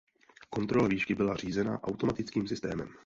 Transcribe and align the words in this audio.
Kontrola 0.49 0.87
výšky 0.87 1.15
byla 1.15 1.35
řízena 1.35 1.83
automatickým 1.83 2.47
systémem. 2.47 2.93